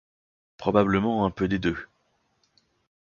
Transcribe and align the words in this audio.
Probablement 0.57 1.25
un 1.25 1.29
peu 1.29 1.47
des 1.47 1.59
deux. 1.59 1.77